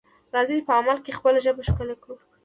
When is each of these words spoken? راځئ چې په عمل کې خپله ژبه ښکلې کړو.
راځئ 0.33 0.53
چې 0.59 0.65
په 0.67 0.73
عمل 0.77 0.97
کې 1.05 1.17
خپله 1.17 1.39
ژبه 1.45 1.61
ښکلې 1.69 1.95
کړو. 2.03 2.15